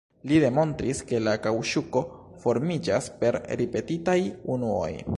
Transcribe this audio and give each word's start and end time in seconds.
Li 0.29 0.37
demonstris 0.43 1.01
ke 1.11 1.19
la 1.25 1.35
kaŭĉuko 1.43 2.03
formiĝas 2.47 3.13
per 3.23 3.41
ripetitaj 3.63 4.21
unuoj. 4.57 4.95